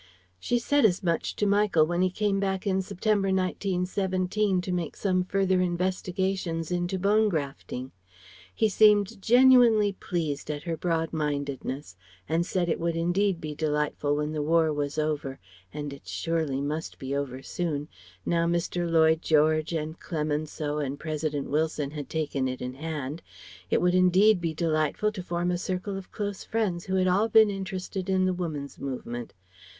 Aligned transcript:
She 0.39 0.57
said 0.57 0.83
as 0.83 1.03
much 1.03 1.35
to 1.35 1.45
Michael 1.45 1.85
when 1.85 2.01
he 2.01 2.09
came 2.09 2.39
back 2.39 2.65
in 2.65 2.81
September, 2.81 3.27
1917, 3.27 4.59
to 4.61 4.71
make 4.71 4.95
some 4.95 5.23
further 5.23 5.61
investigations 5.61 6.71
into 6.71 6.97
bone 6.97 7.29
grafting. 7.29 7.91
He 8.55 8.67
seemed 8.67 9.21
genuinely 9.21 9.93
pleased 9.93 10.49
at 10.49 10.63
her 10.63 10.75
broad 10.75 11.13
mindedness, 11.13 11.95
and 12.27 12.47
said 12.47 12.67
it 12.67 12.79
would 12.79 12.95
indeed 12.95 13.39
be 13.39 13.53
delightful 13.53 14.15
when 14.15 14.31
the 14.31 14.41
War 14.41 14.73
was 14.73 14.97
over 14.97 15.39
and 15.71 15.93
it 15.93 16.07
surely 16.07 16.61
must 16.61 16.97
be 16.97 17.15
over 17.15 17.43
soon 17.43 17.87
now 18.25 18.47
Mr. 18.47 18.89
Lloyd 18.89 19.21
George 19.21 19.71
and 19.71 19.99
Clemenceau 19.99 20.79
and 20.79 20.99
President 20.99 21.47
Wilson 21.47 21.91
had 21.91 22.09
taken 22.09 22.47
it 22.47 22.59
in 22.59 22.73
hand 22.73 23.21
it 23.69 23.79
would 23.79 23.93
indeed 23.93 24.41
be 24.41 24.55
delightful 24.55 25.11
to 25.11 25.21
form 25.21 25.51
a 25.51 25.59
circle 25.59 25.95
of 25.95 26.11
close 26.11 26.43
friends 26.43 26.85
who 26.85 26.95
had 26.95 27.07
all 27.07 27.29
been 27.29 27.51
interested 27.51 28.09
in 28.09 28.25
the 28.25 28.33
Woman's 28.33 28.79
Movement. 28.79 29.35